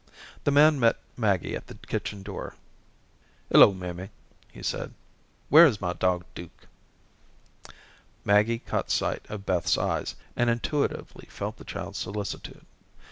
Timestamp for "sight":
8.89-9.23